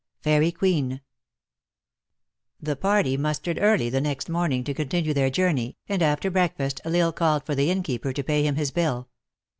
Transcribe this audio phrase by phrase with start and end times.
[0.21, 1.01] FAERIE QUEENE.
[2.59, 6.81] THE party mustered early the next morning to con tinue their journey, and after breakfast
[6.83, 9.09] L Isle called for the innkeeper to pay him his bill.